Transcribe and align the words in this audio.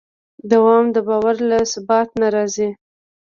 دوام 0.51 0.85
د 0.95 0.97
باور 1.07 1.35
له 1.49 1.57
ثبات 1.73 2.09
نه 2.19 2.27
راځي. 2.35 2.69